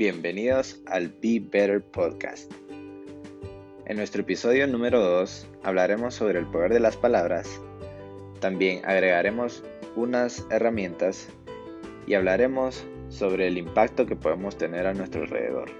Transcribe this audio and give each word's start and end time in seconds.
bienvenidos 0.00 0.80
al 0.86 1.08
Be 1.08 1.42
Better 1.44 1.82
Podcast. 1.82 2.50
En 3.84 3.98
nuestro 3.98 4.22
episodio 4.22 4.66
número 4.66 4.98
2 4.98 5.46
hablaremos 5.62 6.14
sobre 6.14 6.38
el 6.38 6.46
poder 6.46 6.72
de 6.72 6.80
las 6.80 6.96
palabras, 6.96 7.60
también 8.40 8.82
agregaremos 8.86 9.62
unas 9.96 10.46
herramientas 10.50 11.28
y 12.06 12.14
hablaremos 12.14 12.82
sobre 13.10 13.46
el 13.48 13.58
impacto 13.58 14.06
que 14.06 14.16
podemos 14.16 14.56
tener 14.56 14.86
a 14.86 14.94
nuestro 14.94 15.20
alrededor. 15.20 15.70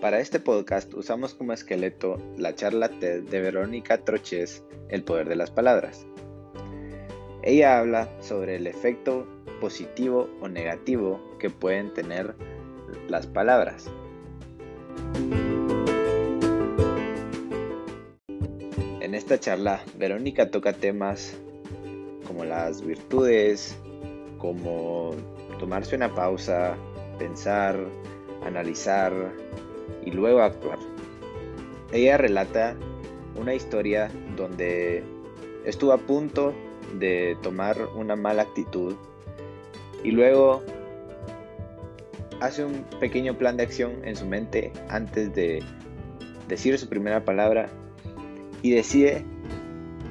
Para 0.00 0.20
este 0.20 0.38
podcast 0.38 0.94
usamos 0.94 1.34
como 1.34 1.54
esqueleto 1.54 2.22
la 2.36 2.54
charla 2.54 2.88
TED 2.88 3.24
de 3.24 3.40
Verónica 3.40 4.04
Troches, 4.04 4.62
El 4.90 5.02
poder 5.02 5.28
de 5.28 5.34
las 5.34 5.50
palabras. 5.50 6.06
Ella 7.42 7.80
habla 7.80 8.08
sobre 8.20 8.54
el 8.54 8.68
efecto 8.68 9.26
positivo 9.60 10.28
o 10.40 10.48
negativo 10.48 11.20
que 11.38 11.50
pueden 11.50 11.92
tener 11.94 12.34
las 13.08 13.26
palabras. 13.26 13.90
En 19.00 19.14
esta 19.14 19.38
charla, 19.38 19.82
Verónica 19.96 20.50
toca 20.50 20.72
temas 20.72 21.36
como 22.26 22.44
las 22.44 22.82
virtudes, 22.82 23.76
como 24.38 25.10
tomarse 25.58 25.96
una 25.96 26.14
pausa, 26.14 26.76
pensar, 27.18 27.76
analizar 28.44 29.12
y 30.04 30.10
luego 30.10 30.42
actuar. 30.42 30.78
Ella 31.92 32.16
relata 32.16 32.76
una 33.36 33.54
historia 33.54 34.10
donde 34.36 35.02
estuvo 35.64 35.92
a 35.92 35.98
punto 35.98 36.54
de 36.98 37.36
tomar 37.42 37.76
una 37.96 38.16
mala 38.16 38.42
actitud 38.42 38.94
y 40.02 40.10
luego 40.10 40.62
hace 42.40 42.64
un 42.64 42.84
pequeño 42.98 43.36
plan 43.36 43.56
de 43.56 43.64
acción 43.64 43.92
en 44.04 44.16
su 44.16 44.26
mente 44.26 44.72
antes 44.88 45.34
de 45.34 45.62
decir 46.48 46.78
su 46.78 46.88
primera 46.88 47.24
palabra 47.24 47.68
y 48.62 48.70
decide 48.70 49.24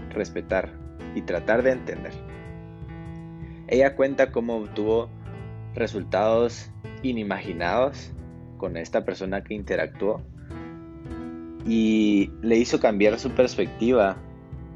respetar 0.10 0.72
y 1.16 1.22
tratar 1.22 1.64
de 1.64 1.72
entender. 1.72 2.14
Ella 3.68 3.96
cuenta 3.96 4.32
cómo 4.32 4.58
obtuvo 4.58 5.10
resultados 5.76 6.72
inimaginados 7.04 8.12
con 8.58 8.78
esta 8.78 9.06
persona 9.06 9.44
que 9.44 9.54
interactuó 9.54 10.22
y 11.66 12.32
le 12.42 12.58
hizo 12.58 12.80
cambiar 12.80 13.20
su 13.20 13.32
perspectiva 13.32 14.18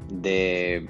de 0.08 0.88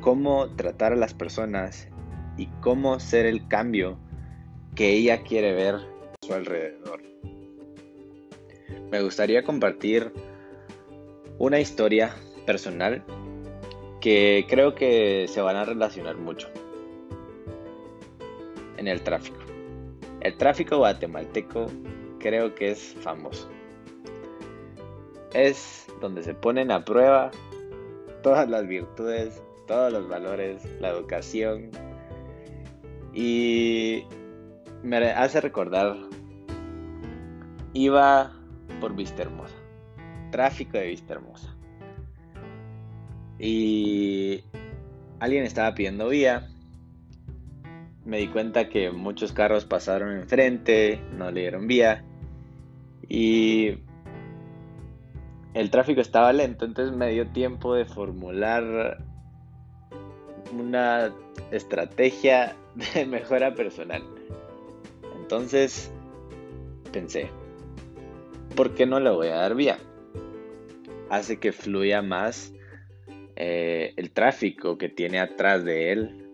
cómo 0.00 0.50
tratar 0.56 0.92
a 0.92 0.96
las 0.96 1.14
personas 1.14 1.88
y 2.36 2.46
cómo 2.60 2.98
ser 3.00 3.26
el 3.26 3.46
cambio 3.48 3.98
que 4.74 4.92
ella 4.92 5.22
quiere 5.22 5.52
ver 5.52 5.74
a 5.76 6.26
su 6.26 6.34
alrededor. 6.34 7.02
Me 8.90 9.02
gustaría 9.02 9.42
compartir 9.42 10.12
una 11.38 11.60
historia 11.60 12.14
personal 12.46 13.02
que 14.00 14.46
creo 14.48 14.74
que 14.74 15.26
se 15.28 15.40
van 15.40 15.56
a 15.56 15.64
relacionar 15.64 16.16
mucho 16.16 16.48
en 18.76 18.88
el 18.88 19.02
tráfico. 19.02 19.38
El 20.20 20.36
tráfico 20.36 20.78
guatemalteco 20.78 21.66
creo 22.18 22.54
que 22.54 22.72
es 22.72 22.94
famoso. 23.00 23.48
Es 25.34 25.86
donde 26.00 26.22
se 26.22 26.34
ponen 26.34 26.70
a 26.70 26.84
prueba 26.84 27.30
todas 28.22 28.48
las 28.48 28.66
virtudes, 28.66 29.42
todos 29.66 29.92
los 29.92 30.08
valores, 30.08 30.62
la 30.80 30.90
educación 30.90 31.70
y 33.14 34.04
me 34.82 34.96
hace 35.10 35.40
recordar 35.40 35.96
iba 37.74 38.32
por 38.80 38.94
Vista 38.94 39.22
Hermosa 39.22 39.62
tráfico 40.32 40.78
de 40.78 40.88
Vista 40.88 41.14
Hermosa. 41.14 41.54
Y 43.38 44.42
alguien 45.20 45.44
estaba 45.44 45.72
pidiendo 45.74 46.08
vía. 46.08 46.48
Me 48.04 48.18
di 48.18 48.26
cuenta 48.26 48.68
que 48.68 48.90
muchos 48.90 49.32
carros 49.32 49.64
pasaron 49.64 50.12
enfrente, 50.12 51.00
no 51.16 51.30
le 51.30 51.42
dieron 51.42 51.68
vía. 51.68 52.04
Y 53.08 53.78
el 55.54 55.70
tráfico 55.70 56.00
estaba 56.00 56.32
lento, 56.32 56.64
entonces 56.64 56.96
me 56.96 57.10
dio 57.10 57.28
tiempo 57.28 57.74
de 57.74 57.84
formular 57.84 59.04
una 60.60 61.14
estrategia 61.50 62.56
de 62.94 63.06
mejora 63.06 63.54
personal. 63.54 64.02
Entonces 65.16 65.90
pensé, 66.92 67.28
¿por 68.54 68.74
qué 68.74 68.86
no 68.86 69.00
le 69.00 69.10
voy 69.10 69.28
a 69.28 69.36
dar 69.36 69.54
vía? 69.54 69.78
hace 71.12 71.38
que 71.38 71.52
fluya 71.52 72.00
más 72.00 72.54
eh, 73.36 73.92
el 73.96 74.12
tráfico 74.12 74.78
que 74.78 74.88
tiene 74.88 75.20
atrás 75.20 75.62
de 75.62 75.92
él. 75.92 76.26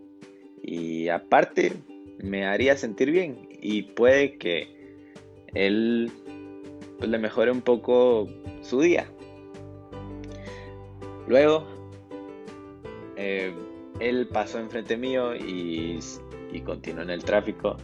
Y 0.63 1.09
aparte, 1.09 1.73
me 2.17 2.45
haría 2.45 2.77
sentir 2.77 3.11
bien. 3.11 3.49
Y 3.61 3.83
puede 3.83 4.37
que 4.37 5.03
él 5.53 6.09
pues, 6.97 7.09
le 7.09 7.17
mejore 7.17 7.51
un 7.51 7.61
poco 7.61 8.29
su 8.61 8.79
día. 8.79 9.05
Luego, 11.27 11.67
eh, 13.17 13.53
él 13.99 14.27
pasó 14.31 14.59
enfrente 14.59 14.97
mío 14.97 15.35
y, 15.35 15.99
continuó 16.65 17.03
en 17.03 17.09
el 17.09 17.23
tráfico. 17.23 17.77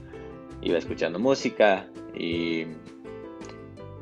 Iba 0.61 0.77
escuchando 0.77 1.19
música 1.19 1.87
y 2.13 2.65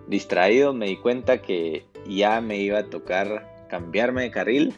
distraído 0.07 0.74
me 0.74 0.88
di 0.88 0.97
cuenta 0.97 1.41
que 1.41 1.85
ya 2.07 2.40
me 2.41 2.57
iba 2.57 2.79
a 2.79 2.84
tocar 2.85 3.66
cambiarme 3.69 4.24
de 4.24 4.31
carril. 4.31 4.74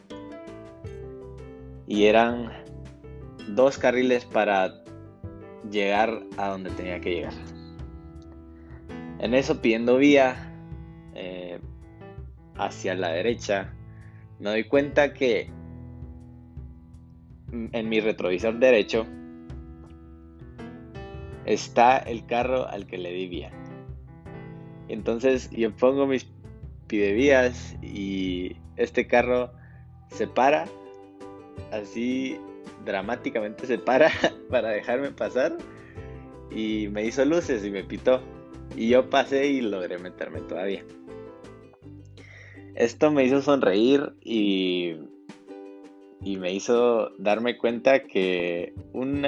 Y 1.87 2.05
eran 2.05 2.51
dos 3.49 3.77
carriles 3.77 4.25
para 4.25 4.81
llegar 5.69 6.23
a 6.37 6.49
donde 6.49 6.71
tenía 6.71 6.99
que 6.99 7.15
llegar. 7.15 7.33
En 9.19 9.33
eso 9.33 9.61
pidiendo 9.61 9.97
vía 9.97 10.51
eh, 11.13 11.59
hacia 12.57 12.95
la 12.95 13.09
derecha, 13.09 13.73
me 14.39 14.49
doy 14.49 14.63
cuenta 14.65 15.13
que 15.13 15.49
en 17.71 17.89
mi 17.89 17.99
retrovisor 17.99 18.57
derecho 18.59 19.05
está 21.45 21.97
el 21.97 22.25
carro 22.25 22.67
al 22.67 22.85
que 22.87 22.97
le 22.97 23.11
di 23.11 23.27
vía. 23.27 23.51
Entonces 24.87 25.49
yo 25.51 25.75
pongo 25.75 26.07
mis 26.07 26.27
pide 26.87 27.13
vías 27.13 27.75
y 27.81 28.55
este 28.77 29.07
carro 29.07 29.51
se 30.11 30.27
para, 30.27 30.65
así 31.71 32.37
dramáticamente 32.85 33.65
se 33.65 33.79
para 33.79 34.11
para 34.49 34.69
dejarme 34.69 35.11
pasar 35.11 35.57
y 36.51 36.87
me 36.89 37.03
hizo 37.05 37.25
luces 37.25 37.65
y 37.65 37.71
me 37.71 37.83
pitó 37.83 38.21
y 38.75 38.89
yo 38.89 39.09
pasé 39.09 39.47
y 39.47 39.61
logré 39.61 39.97
meterme 39.97 40.41
todavía. 40.41 40.83
Esto 42.75 43.09
me 43.09 43.23
hizo 43.23 43.41
sonreír 43.41 44.13
y, 44.21 44.95
y 46.21 46.37
me 46.37 46.53
hizo 46.53 47.11
darme 47.17 47.57
cuenta 47.57 48.03
que 48.03 48.73
un 48.93 49.27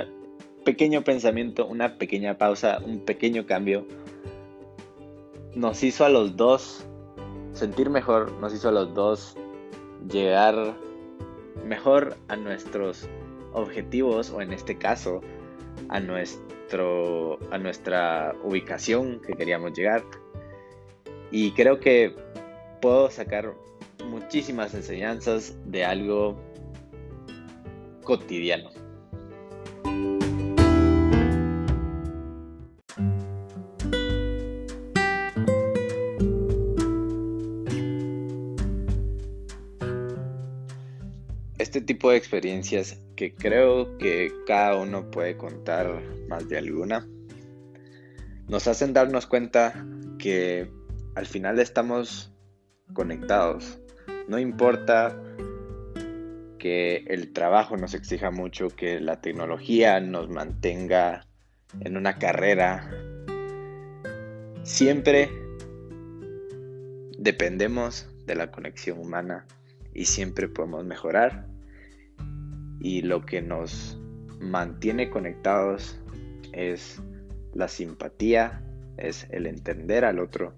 pequeño 0.65 1.03
pensamiento, 1.03 1.65
una 1.65 1.97
pequeña 1.97 2.37
pausa, 2.37 2.79
un 2.83 2.99
pequeño 2.99 3.45
cambio 3.45 3.85
nos 5.55 5.83
hizo 5.83 6.05
a 6.05 6.09
los 6.09 6.35
dos 6.35 6.85
sentir 7.53 7.89
mejor, 7.89 8.31
nos 8.33 8.53
hizo 8.53 8.69
a 8.69 8.71
los 8.71 8.93
dos 8.93 9.35
llegar 10.09 10.75
mejor 11.65 12.15
a 12.27 12.35
nuestros 12.35 13.09
objetivos 13.53 14.29
o 14.29 14.41
en 14.41 14.53
este 14.53 14.77
caso 14.77 15.21
a 15.89 15.99
nuestro 15.99 17.39
a 17.51 17.57
nuestra 17.57 18.35
ubicación 18.43 19.21
que 19.25 19.33
queríamos 19.33 19.73
llegar. 19.73 20.03
Y 21.31 21.51
creo 21.51 21.79
que 21.79 22.15
puedo 22.81 23.09
sacar 23.09 23.53
muchísimas 24.05 24.73
enseñanzas 24.73 25.57
de 25.65 25.85
algo 25.85 26.37
cotidiano 28.07 28.69
este 41.77 41.81
tipo 41.81 42.11
de 42.11 42.17
experiencias 42.17 42.97
que 43.17 43.35
creo 43.35 43.97
que 43.97 44.31
cada 44.45 44.77
uno 44.77 45.11
puede 45.11 45.35
contar 45.35 46.01
más 46.29 46.47
de 46.47 46.57
alguna, 46.57 47.05
nos 48.47 48.67
hacen 48.67 48.93
darnos 48.93 49.27
cuenta 49.27 49.85
que 50.17 50.71
al 51.15 51.25
final 51.25 51.59
estamos 51.59 52.31
conectados. 52.93 53.79
No 54.29 54.39
importa 54.39 55.21
que 56.57 57.05
el 57.07 57.33
trabajo 57.33 57.77
nos 57.77 57.93
exija 57.93 58.31
mucho, 58.31 58.69
que 58.69 58.99
la 58.99 59.21
tecnología 59.21 59.99
nos 59.99 60.29
mantenga 60.29 61.25
en 61.81 61.97
una 61.97 62.17
carrera. 62.17 62.89
Siempre 64.63 65.29
dependemos 67.17 68.07
de 68.25 68.35
la 68.35 68.51
conexión 68.51 68.99
humana 68.99 69.45
y 69.93 70.05
siempre 70.05 70.47
podemos 70.47 70.85
mejorar. 70.85 71.47
Y 72.79 73.01
lo 73.01 73.25
que 73.25 73.41
nos 73.41 73.99
mantiene 74.39 75.09
conectados 75.09 75.99
es 76.53 77.01
la 77.53 77.67
simpatía, 77.67 78.61
es 78.97 79.27
el 79.31 79.47
entender 79.47 80.05
al 80.05 80.19
otro. 80.19 80.53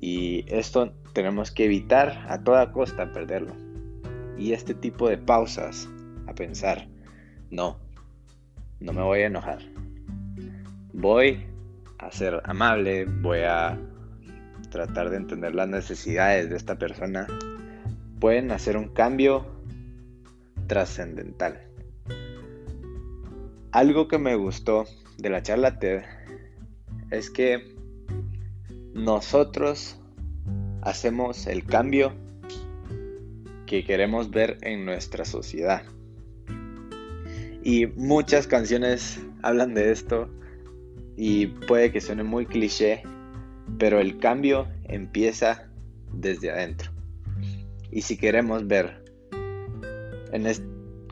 Y 0.00 0.44
esto 0.48 0.92
tenemos 1.12 1.50
que 1.50 1.66
evitar 1.66 2.26
a 2.28 2.42
toda 2.42 2.72
costa 2.72 3.12
perderlo. 3.12 3.63
Y 4.38 4.52
este 4.52 4.74
tipo 4.74 5.08
de 5.08 5.18
pausas 5.18 5.88
a 6.26 6.34
pensar, 6.34 6.88
no, 7.50 7.78
no 8.80 8.92
me 8.92 9.02
voy 9.02 9.20
a 9.20 9.26
enojar. 9.26 9.60
Voy 10.92 11.46
a 11.98 12.10
ser 12.10 12.40
amable, 12.44 13.04
voy 13.04 13.40
a 13.40 13.78
tratar 14.70 15.10
de 15.10 15.16
entender 15.16 15.54
las 15.54 15.68
necesidades 15.68 16.50
de 16.50 16.56
esta 16.56 16.76
persona. 16.76 17.26
Pueden 18.18 18.50
hacer 18.50 18.76
un 18.76 18.88
cambio 18.88 19.46
trascendental. 20.66 21.60
Algo 23.72 24.08
que 24.08 24.18
me 24.18 24.34
gustó 24.34 24.84
de 25.18 25.30
la 25.30 25.42
charla 25.42 25.78
TED 25.78 26.02
es 27.10 27.30
que 27.30 27.74
nosotros 28.94 30.00
hacemos 30.82 31.46
el 31.46 31.64
cambio 31.64 32.12
que 33.66 33.84
queremos 33.84 34.30
ver 34.30 34.58
en 34.62 34.84
nuestra 34.84 35.24
sociedad. 35.24 35.82
Y 37.62 37.86
muchas 37.86 38.46
canciones 38.46 39.20
hablan 39.42 39.74
de 39.74 39.90
esto 39.90 40.28
y 41.16 41.46
puede 41.46 41.92
que 41.92 42.00
suene 42.00 42.22
muy 42.22 42.46
cliché, 42.46 43.02
pero 43.78 44.00
el 44.00 44.18
cambio 44.18 44.68
empieza 44.84 45.70
desde 46.12 46.50
adentro. 46.50 46.90
Y 47.90 48.02
si 48.02 48.16
queremos 48.16 48.66
ver, 48.66 49.04
en 50.32 50.46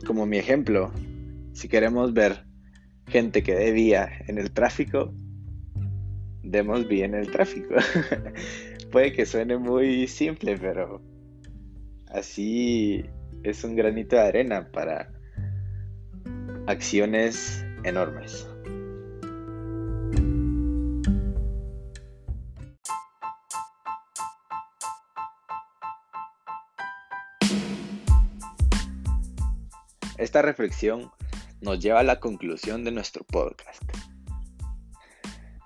como 0.05 0.25
mi 0.25 0.37
ejemplo, 0.37 0.91
si 1.53 1.67
queremos 1.67 2.13
ver 2.13 2.45
gente 3.07 3.41
que 3.41 3.55
dé 3.55 3.71
vía 3.71 4.09
en 4.27 4.37
el 4.37 4.51
tráfico, 4.51 5.13
demos 6.43 6.87
bien 6.87 7.15
el 7.15 7.31
tráfico. 7.31 7.75
Puede 8.91 9.13
que 9.13 9.25
suene 9.25 9.57
muy 9.57 10.07
simple, 10.07 10.57
pero 10.57 11.01
así 12.13 13.03
es 13.43 13.63
un 13.63 13.75
granito 13.75 14.15
de 14.15 14.21
arena 14.21 14.71
para 14.71 15.11
acciones 16.67 17.65
enormes. 17.83 18.47
Esta 30.17 30.41
reflexión 30.41 31.11
nos 31.61 31.79
lleva 31.79 31.99
a 31.99 32.03
la 32.03 32.19
conclusión 32.19 32.83
de 32.85 32.91
nuestro 32.91 33.25
podcast. 33.25 33.83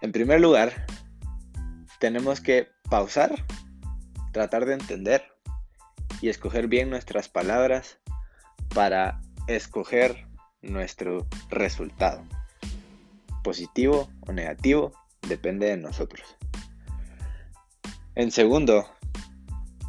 En 0.01 0.11
primer 0.11 0.41
lugar, 0.41 0.85
tenemos 1.99 2.41
que 2.41 2.69
pausar, 2.89 3.45
tratar 4.31 4.65
de 4.65 4.73
entender 4.73 5.36
y 6.21 6.29
escoger 6.29 6.67
bien 6.67 6.89
nuestras 6.89 7.29
palabras 7.29 7.99
para 8.73 9.21
escoger 9.47 10.27
nuestro 10.61 11.27
resultado. 11.49 12.23
Positivo 13.43 14.09
o 14.27 14.33
negativo 14.33 14.91
depende 15.27 15.67
de 15.67 15.77
nosotros. 15.77 16.35
En 18.15 18.31
segundo, 18.31 18.89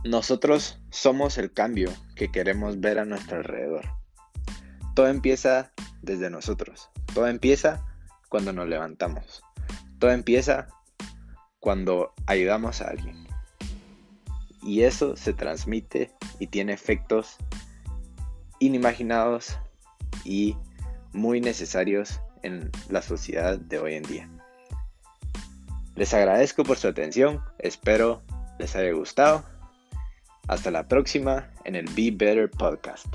nosotros 0.04 0.80
somos 0.90 1.38
el 1.38 1.52
cambio 1.52 1.90
que 2.14 2.30
queremos 2.30 2.80
ver 2.80 2.98
a 2.98 3.04
nuestro 3.04 3.38
alrededor. 3.38 3.84
Todo 4.94 5.08
empieza 5.08 5.72
desde 6.02 6.30
nosotros. 6.30 6.90
Todo 7.14 7.26
empieza 7.26 7.84
cuando 8.28 8.52
nos 8.52 8.68
levantamos. 8.68 9.42
Todo 9.98 10.12
empieza 10.12 10.68
cuando 11.58 12.12
ayudamos 12.26 12.80
a 12.80 12.88
alguien. 12.88 13.26
Y 14.68 14.82
eso 14.82 15.16
se 15.16 15.32
transmite 15.32 16.10
y 16.38 16.48
tiene 16.48 16.74
efectos 16.74 17.38
inimaginados 18.58 19.58
y 20.26 20.58
muy 21.14 21.40
necesarios 21.40 22.20
en 22.42 22.70
la 22.90 23.00
sociedad 23.00 23.58
de 23.58 23.78
hoy 23.78 23.94
en 23.94 24.02
día. 24.02 24.28
Les 25.94 26.12
agradezco 26.12 26.64
por 26.64 26.76
su 26.76 26.86
atención, 26.86 27.40
espero 27.58 28.20
les 28.58 28.76
haya 28.76 28.92
gustado. 28.92 29.42
Hasta 30.48 30.70
la 30.70 30.86
próxima 30.86 31.50
en 31.64 31.74
el 31.74 31.86
Be 31.86 32.10
Better 32.10 32.50
Podcast. 32.50 33.06